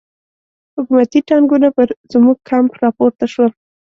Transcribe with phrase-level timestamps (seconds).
[0.75, 3.51] حکومتي ټانګونه پر زموږ کمپ را پورته شول.